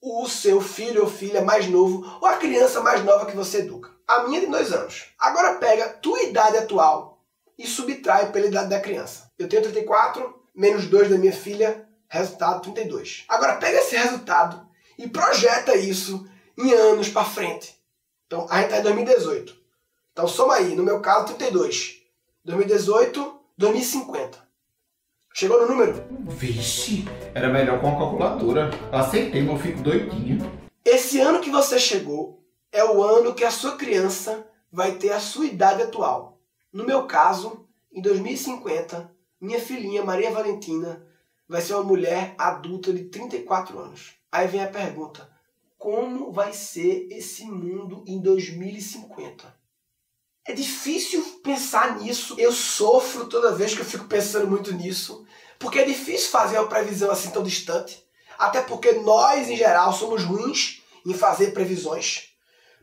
[0.00, 3.90] o seu filho ou filha mais novo ou a criança mais nova que você educa.
[4.06, 5.06] A minha de dois anos.
[5.18, 7.24] Agora pega tua idade atual
[7.58, 9.32] e subtrai pela idade da criança.
[9.38, 13.24] Eu tenho 34, menos 2 da minha filha, resultado 32.
[13.28, 14.66] Agora pega esse resultado
[14.98, 17.74] e projeta isso em anos para frente.
[18.26, 19.56] Então a gente está em 2018.
[20.12, 22.02] Então soma aí, no meu caso 32.
[22.44, 24.46] 2018, 2050.
[25.34, 26.02] Chegou no número?
[26.28, 28.70] Vixe, era melhor com a calculadora.
[28.90, 30.50] Aceitei, mas eu fico doidinho.
[30.84, 32.42] Esse ano que você chegou
[32.72, 36.40] é o ano que a sua criança vai ter a sua idade atual.
[36.72, 41.05] No meu caso, em 2050, minha filhinha Maria Valentina
[41.48, 44.14] vai ser uma mulher adulta de 34 anos.
[44.30, 45.30] Aí vem a pergunta:
[45.78, 49.54] como vai ser esse mundo em 2050?
[50.46, 52.36] É difícil pensar nisso.
[52.38, 55.24] Eu sofro toda vez que eu fico pensando muito nisso,
[55.58, 58.04] porque é difícil fazer uma previsão assim tão distante.
[58.38, 62.30] Até porque nós, em geral, somos ruins em fazer previsões.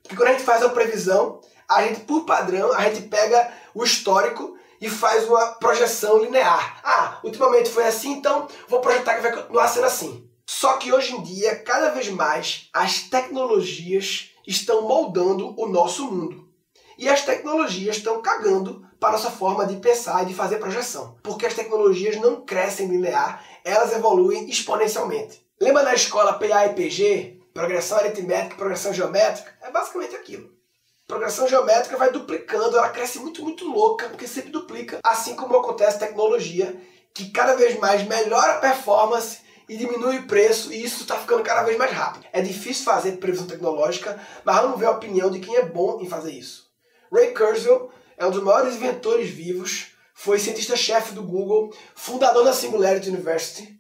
[0.02, 3.84] Porque quando a gente faz uma previsão, a gente, por padrão, a gente pega o
[3.84, 6.82] histórico e faz uma projeção linear.
[6.84, 10.30] Ah, ultimamente foi assim, então vou projetar que vai continuar sendo assim.
[10.46, 16.50] Só que hoje em dia, cada vez mais, as tecnologias estão moldando o nosso mundo.
[16.98, 21.16] E as tecnologias estão cagando para a nossa forma de pensar e de fazer projeção.
[21.24, 25.48] Porque as tecnologias não crescem linear, elas evoluem exponencialmente.
[25.62, 27.40] Lembra da escola PA e PG?
[27.54, 29.50] Progressão aritmética progressão geométrica?
[29.62, 30.52] É basicamente aquilo.
[31.08, 35.00] Progressão geométrica vai duplicando, ela cresce muito, muito louca, porque sempre duplica.
[35.04, 36.76] Assim como acontece tecnologia,
[37.14, 41.44] que cada vez mais melhora a performance e diminui o preço, e isso está ficando
[41.44, 42.26] cada vez mais rápido.
[42.32, 46.08] É difícil fazer previsão tecnológica, mas vamos ver a opinião de quem é bom em
[46.08, 46.72] fazer isso.
[47.12, 53.10] Ray Kurzweil é um dos maiores inventores vivos, foi cientista-chefe do Google, fundador da Singularity
[53.10, 53.80] University.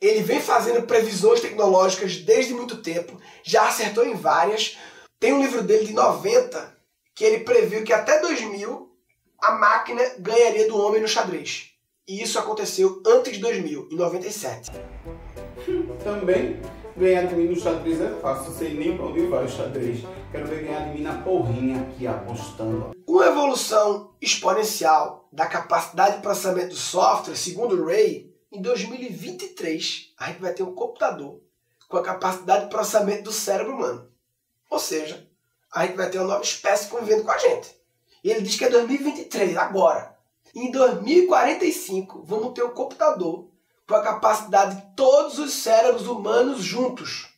[0.00, 4.78] Ele vem fazendo previsões tecnológicas desde muito tempo, já acertou em várias.
[5.20, 6.74] Tem um livro dele de 90
[7.14, 8.90] que ele previu que até 2000
[9.38, 11.72] a máquina ganharia do homem no xadrez.
[12.08, 14.70] E isso aconteceu antes de 2000, em 97.
[16.02, 16.58] Também
[16.96, 19.98] ganhar de mim no xadrez é fácil, sei nem pra onde vai o xadrez.
[20.32, 22.92] Quero ver ganhar de mim na porrinha aqui, apostando.
[23.06, 30.28] Uma evolução exponencial da capacidade de processamento do software, segundo o Ray, em 2023 a
[30.28, 31.42] gente vai ter um computador
[31.90, 34.09] com a capacidade de processamento do cérebro humano.
[34.70, 35.28] Ou seja,
[35.74, 37.76] a gente vai ter uma nova espécie convivendo com a gente.
[38.22, 40.16] E ele diz que é 2023, agora.
[40.54, 43.48] Em 2045, vamos ter um computador
[43.86, 47.28] com a capacidade de todos os cérebros humanos juntos.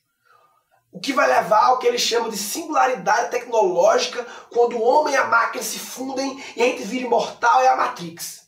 [0.90, 5.16] O que vai levar ao que eles chamam de singularidade tecnológica, quando o homem e
[5.16, 8.46] a máquina se fundem e a gente vira imortal é a Matrix.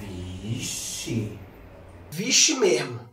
[0.00, 1.38] Vixe.
[2.10, 3.08] Vixe mesmo.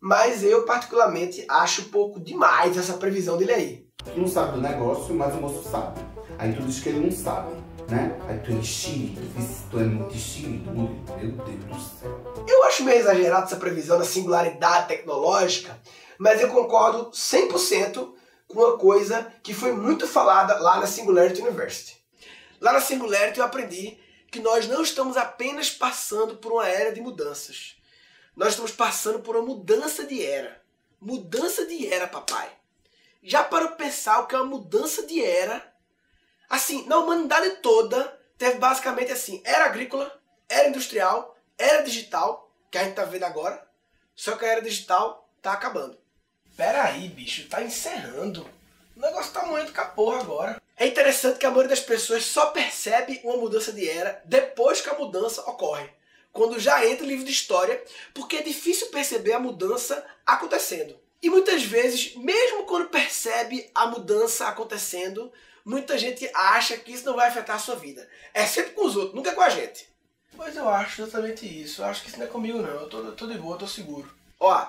[0.00, 3.89] Mas eu, particularmente, acho um pouco demais essa previsão dele aí.
[4.16, 6.00] Não sabe do negócio, mas o moço sabe.
[6.38, 7.52] Aí tu diz que ele não sabe,
[7.88, 8.18] né?
[8.28, 9.20] Aí tu é enxerido,
[9.70, 12.44] tu é muito enxerido, meu Deus do céu.
[12.48, 15.78] Eu acho meio exagerado essa previsão da singularidade tecnológica,
[16.18, 18.14] mas eu concordo 100%
[18.48, 21.96] com uma coisa que foi muito falada lá na Singularity University.
[22.60, 23.98] Lá na Singularity eu aprendi
[24.30, 27.76] que nós não estamos apenas passando por uma era de mudanças.
[28.36, 30.60] Nós estamos passando por uma mudança de era.
[31.00, 32.59] Mudança de era, papai.
[33.22, 35.74] Já para pensar o que é uma mudança de era?
[36.48, 42.84] Assim, na humanidade toda, teve basicamente assim: era agrícola, Era industrial, era digital, que a
[42.84, 43.64] gente tá vendo agora,
[44.16, 45.98] só que a era digital tá acabando.
[46.56, 48.48] Pera aí, bicho, tá encerrando.
[48.96, 50.62] O negócio tá moendo com a porra agora.
[50.76, 54.88] É interessante que a maioria das pessoas só percebe uma mudança de era depois que
[54.88, 55.88] a mudança ocorre.
[56.32, 57.82] Quando já entra o livro de história,
[58.14, 60.98] porque é difícil perceber a mudança acontecendo.
[61.22, 65.30] E muitas vezes, mesmo quando percebe a mudança acontecendo,
[65.64, 68.08] muita gente acha que isso não vai afetar a sua vida.
[68.32, 69.88] É sempre com os outros, nunca com a gente.
[70.36, 71.82] Pois eu acho exatamente isso.
[71.82, 72.68] Eu acho que isso não é comigo não.
[72.68, 74.10] Eu tô, eu tô de boa, eu tô seguro.
[74.38, 74.66] Ó,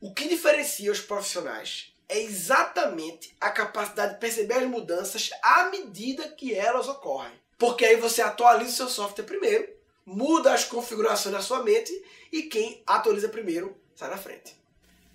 [0.00, 6.28] o que diferencia os profissionais é exatamente a capacidade de perceber as mudanças à medida
[6.28, 7.32] que elas ocorrem.
[7.56, 9.68] Porque aí você atualiza o seu software primeiro,
[10.06, 11.92] muda as configurações da sua mente
[12.32, 14.56] e quem atualiza primeiro sai na frente.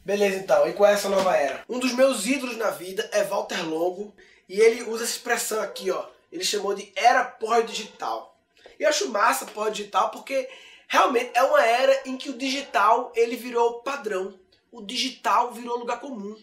[0.06, 1.64] Beleza então, e qual é essa nova era?
[1.70, 4.14] Um dos meus ídolos na vida é Walter Longo
[4.50, 6.06] e ele usa essa expressão aqui, ó.
[6.30, 8.38] Ele chamou de era pós-digital.
[8.78, 10.50] E eu acho massa pós-digital porque
[10.90, 14.38] realmente é uma era em que o digital ele virou padrão.
[14.70, 16.36] O digital virou lugar comum.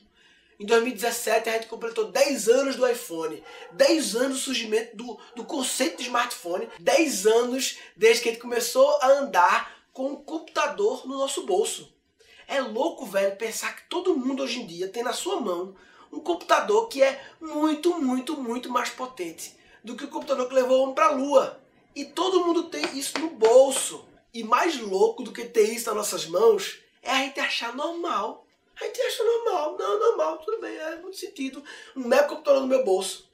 [0.59, 5.45] Em 2017 a gente completou 10 anos do iPhone, 10 anos do surgimento do, do
[5.45, 11.07] conceito de smartphone, 10 anos desde que a gente começou a andar com um computador
[11.07, 11.93] no nosso bolso.
[12.51, 15.75] É louco, velho, pensar que todo mundo hoje em dia tem na sua mão
[16.13, 20.79] um computador que é muito, muito, muito mais potente do que o computador que levou
[20.79, 21.61] o homem para a Lua.
[21.95, 24.05] E todo mundo tem isso no bolso.
[24.35, 28.47] E mais louco do que ter isso nas nossas mãos é a gente achar normal
[28.81, 31.63] a gente acha normal, não, normal, tudo bem, é muito sentido.
[31.95, 33.29] Um mega computador no meu bolso.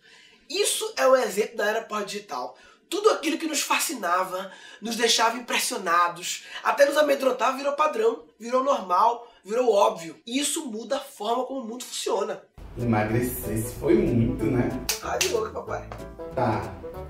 [0.51, 2.59] Isso é um exemplo da era pós-digital.
[2.89, 9.27] Tudo aquilo que nos fascinava, nos deixava impressionados, até nos amedrontava, virou padrão, virou normal,
[9.45, 10.17] virou óbvio.
[10.25, 12.43] E isso muda a forma como o mundo funciona.
[12.79, 14.69] Emagrecer foi muito, né?
[15.03, 15.89] Ah, de louca, papai.
[16.35, 16.63] Tá,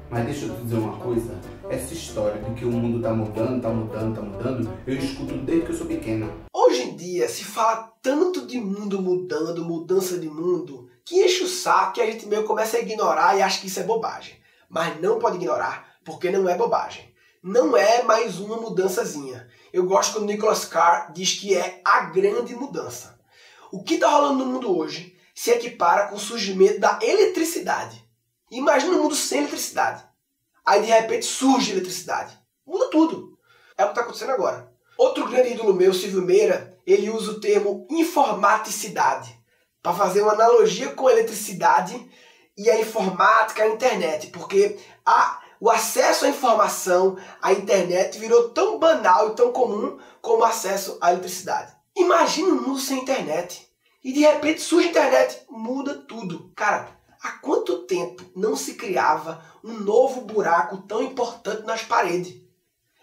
[0.08, 1.38] mas deixa eu te dizer uma coisa.
[1.68, 5.66] Essa história de que o mundo tá mudando, tá mudando, tá mudando, eu escuto desde
[5.66, 6.30] que eu sou pequena.
[6.54, 11.48] Hoje em dia se fala tanto de mundo mudando, mudança de mundo, que enche o
[11.48, 14.35] saco que a gente meio começa a ignorar e acha que isso é bobagem.
[14.68, 17.14] Mas não pode ignorar, porque não é bobagem.
[17.42, 19.48] Não é mais uma mudançazinha.
[19.72, 23.18] Eu gosto quando Nicholas Carr diz que é a grande mudança.
[23.70, 28.04] O que está rolando no mundo hoje se equipara com o surgimento da eletricidade.
[28.50, 30.04] Imagina um mundo sem eletricidade.
[30.64, 32.36] Aí de repente surge eletricidade.
[32.66, 33.38] Muda tudo.
[33.76, 34.72] É o que está acontecendo agora.
[34.96, 39.38] Outro grande ídolo meu, Silvio Meira, ele usa o termo informaticidade
[39.82, 42.10] para fazer uma analogia com eletricidade
[42.56, 48.78] e a informática, a internet, porque a, o acesso à informação, à internet virou tão
[48.78, 51.74] banal e tão comum como o acesso à eletricidade.
[51.94, 53.66] Imagina um mundo sem internet
[54.02, 56.52] e de repente surge a internet, muda tudo.
[56.54, 56.88] Cara,
[57.22, 62.40] há quanto tempo não se criava um novo buraco tão importante nas paredes?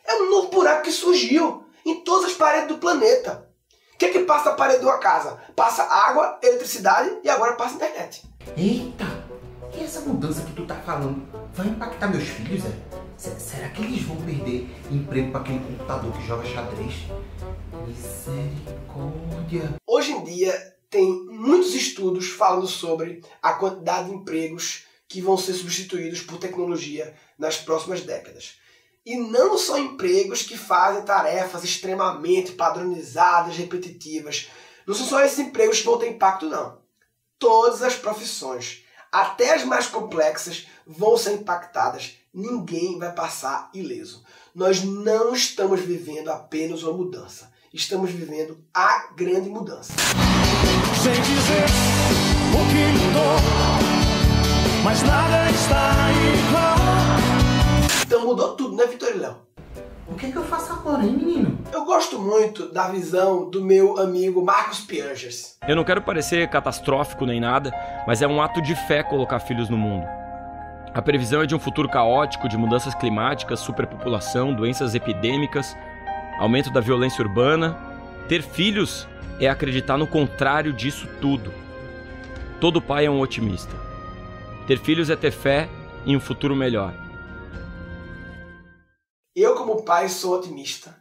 [0.06, 3.50] É um novo buraco que surgiu em todas as paredes do planeta.
[3.94, 5.40] O que, é que passa a parede de uma casa?
[5.56, 8.24] Passa água, eletricidade e agora passa internet.
[8.58, 9.13] Eita!
[9.76, 12.94] E essa mudança que tu tá falando vai impactar meus filhos, é?
[13.18, 16.94] Será que eles vão perder emprego para aquele computador que joga xadrez?
[17.88, 19.76] Misericórdia!
[19.88, 25.54] Hoje em dia tem muitos estudos falando sobre a quantidade de empregos que vão ser
[25.54, 28.60] substituídos por tecnologia nas próximas décadas.
[29.06, 34.50] E não são empregos que fazem tarefas extremamente padronizadas, repetitivas.
[34.86, 36.78] Não são só esses empregos que vão ter impacto, não.
[37.40, 38.83] Todas as profissões,
[39.14, 42.18] até as mais complexas, vão ser impactadas.
[42.34, 44.24] Ninguém vai passar ileso.
[44.56, 47.52] Nós não estamos vivendo apenas uma mudança.
[47.72, 49.94] Estamos vivendo a grande mudança.
[51.04, 51.66] Sem dizer
[52.50, 53.38] o que mudou,
[54.84, 56.10] mas nada está
[56.48, 56.76] igual.
[58.02, 59.53] Então mudou tudo, né, Vitor e Léo?
[60.14, 61.58] O que, é que eu faço agora, hein, menino?
[61.74, 65.58] Eu gosto muito da visão do meu amigo Marcos Piangers.
[65.68, 67.74] Eu não quero parecer catastrófico nem nada,
[68.06, 70.06] mas é um ato de fé colocar filhos no mundo.
[70.94, 75.76] A previsão é de um futuro caótico de mudanças climáticas, superpopulação, doenças epidêmicas,
[76.38, 77.76] aumento da violência urbana.
[78.30, 79.08] Ter filhos
[79.40, 81.52] é acreditar no contrário disso tudo.
[82.60, 83.76] Todo pai é um otimista.
[84.68, 85.68] Ter filhos é ter fé
[86.06, 87.03] em um futuro melhor.
[89.36, 90.96] Eu, como pai, sou otimista.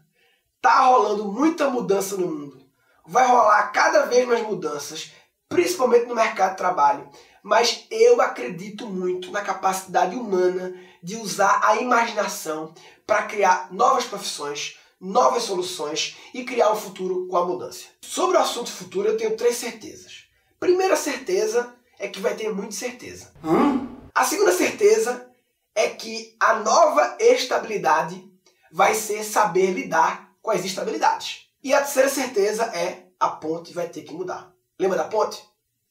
[0.60, 2.62] Tá rolando muita mudança no mundo.
[3.06, 5.12] Vai rolar cada vez mais mudanças,
[5.48, 7.10] principalmente no mercado de trabalho.
[7.42, 12.72] Mas eu acredito muito na capacidade humana de usar a imaginação
[13.06, 17.90] para criar novas profissões, novas soluções e criar um futuro com abundância.
[18.00, 20.24] Sobre o assunto futuro, eu tenho três certezas.
[20.60, 23.32] Primeira certeza é que vai ter muita certeza.
[23.44, 23.88] Hã?
[24.14, 25.31] A segunda certeza
[25.74, 28.30] é que a nova estabilidade
[28.70, 31.48] vai ser saber lidar com as instabilidades.
[31.62, 34.52] E a terceira certeza é a ponte vai ter que mudar.
[34.78, 35.42] Lembra da ponte?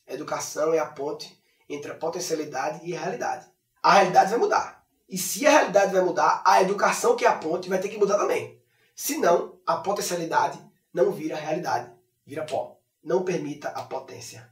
[0.08, 3.48] A educação é a ponte entre a potencialidade e a realidade.
[3.82, 4.86] A realidade vai mudar.
[5.08, 7.98] E se a realidade vai mudar, a educação, que é a ponte, vai ter que
[7.98, 8.62] mudar também.
[8.96, 10.60] Senão, a potencialidade
[10.94, 11.92] não vira realidade,
[12.26, 12.78] vira pó.
[13.04, 14.50] Não permita a potência.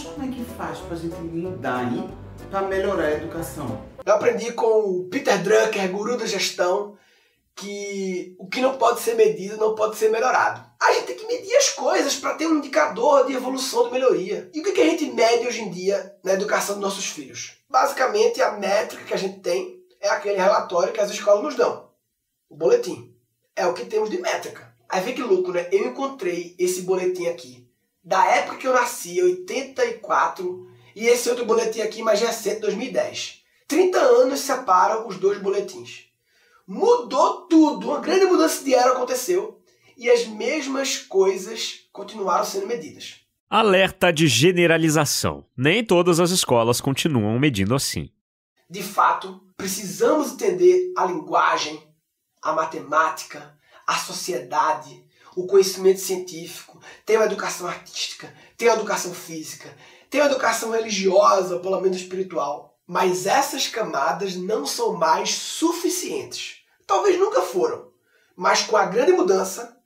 [0.00, 2.08] Mas como é que faz para a gente mudar aí
[2.50, 3.84] para melhorar a educação?
[4.04, 6.96] Eu aprendi com o Peter Drucker, guru da gestão,
[7.54, 10.64] que o que não pode ser medido não pode ser melhorado.
[10.80, 14.50] A gente tem que medir as coisas para ter um indicador de evolução, de melhoria.
[14.54, 17.58] E o que a gente mede hoje em dia na educação dos nossos filhos?
[17.68, 21.90] Basicamente, a métrica que a gente tem é aquele relatório que as escolas nos dão.
[22.48, 23.14] O boletim.
[23.54, 24.74] É o que temos de métrica.
[24.88, 25.68] Aí vê que louco, né?
[25.70, 27.69] Eu encontrei esse boletim aqui.
[28.02, 33.42] Da época que eu nasci, 84, e esse outro boletim aqui mais recente, 2010.
[33.68, 36.10] 30 anos separam os dois boletins
[36.70, 37.88] mudou tudo.
[37.88, 39.60] Uma grande mudança de era aconteceu
[39.96, 43.16] e as mesmas coisas continuaram sendo medidas.
[43.50, 45.44] Alerta de generalização.
[45.56, 48.08] Nem todas as escolas continuam medindo assim.
[48.70, 51.82] De fato, precisamos entender a linguagem,
[52.40, 55.04] a matemática, a sociedade,
[55.36, 59.74] o conhecimento científico, tem a educação artística, tem a educação física,
[60.08, 62.76] tem a educação religiosa, ou pelo menos espiritual.
[62.86, 66.62] Mas essas camadas não são mais suficientes.
[66.86, 67.90] Talvez nunca foram.
[68.34, 69.76] Mas com a grande mudança,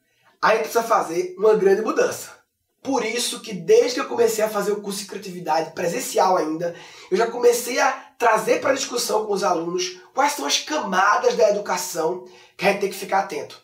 [0.40, 2.44] a gente precisa fazer uma grande mudança.
[2.82, 6.74] Por isso que desde que eu comecei a fazer o curso de criatividade presencial ainda,
[7.10, 11.48] eu já comecei a trazer para discussão com os alunos quais são as camadas da
[11.48, 12.26] educação
[12.56, 13.63] que a gente tem que ficar atento.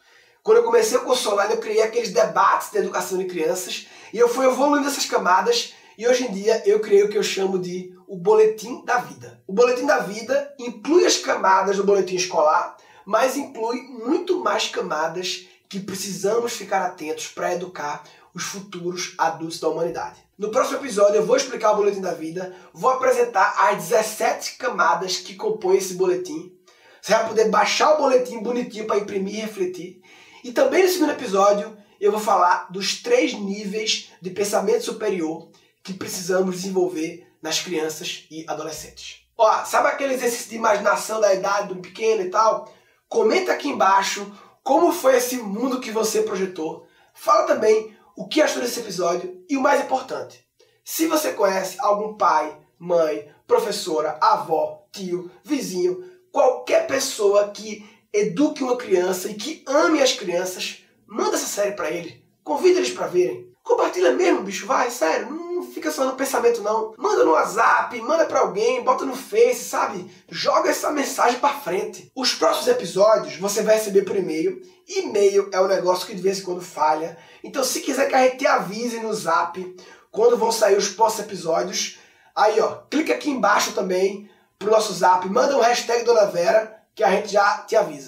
[0.51, 4.19] Quando eu comecei o curso online, eu criei aqueles debates de educação de crianças e
[4.19, 7.57] eu fui evoluindo essas camadas e hoje em dia eu criei o que eu chamo
[7.57, 9.41] de o boletim da vida.
[9.47, 12.77] O boletim da vida inclui as camadas do boletim escolar,
[13.07, 18.03] mas inclui muito mais camadas que precisamos ficar atentos para educar
[18.35, 20.19] os futuros adultos da humanidade.
[20.37, 25.17] No próximo episódio eu vou explicar o boletim da vida, vou apresentar as 17 camadas
[25.17, 26.53] que compõem esse boletim.
[27.01, 30.00] Você vai poder baixar o boletim bonitinho para imprimir e refletir.
[30.43, 35.51] E também no segundo episódio eu vou falar dos três níveis de pensamento superior
[35.83, 39.21] que precisamos desenvolver nas crianças e adolescentes.
[39.37, 42.73] Ó, sabe aquele exercício de imaginação da idade do pequeno e tal?
[43.09, 44.31] Comenta aqui embaixo
[44.63, 46.87] como foi esse mundo que você projetou.
[47.15, 50.47] Fala também o que achou desse episódio e o mais importante,
[50.85, 58.77] se você conhece algum pai, mãe, professora, avó, tio, vizinho, qualquer pessoa que eduque uma
[58.77, 62.25] criança e que ame as crianças, manda essa série para ele.
[62.43, 63.51] Convida eles para verem.
[63.63, 65.31] Compartilha mesmo, bicho, vai, sério.
[65.31, 66.95] Não fica só no pensamento não.
[66.97, 70.11] Manda no WhatsApp, manda para alguém, bota no Face, sabe?
[70.29, 72.11] Joga essa mensagem para frente.
[72.17, 74.61] Os próximos episódios você vai receber por e-mail.
[74.89, 77.17] E-mail é um negócio que de vez em quando falha.
[77.45, 79.77] Então se quiser que a gente te avise no Zap
[80.11, 81.99] quando vão sair os próximos episódios,
[82.35, 87.05] aí ó, clica aqui embaixo também pro nosso Zap, manda um hashtag Dona Vera que
[87.05, 87.99] a gente já te avisa.